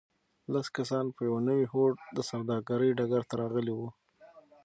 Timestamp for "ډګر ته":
2.97-3.33